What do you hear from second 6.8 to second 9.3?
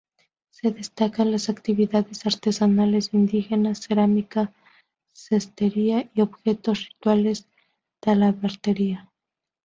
rituales, talabartería.